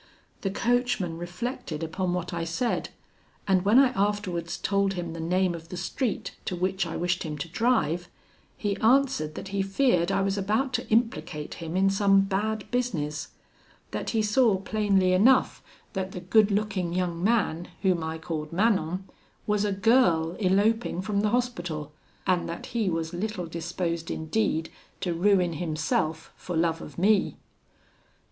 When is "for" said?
26.35-26.57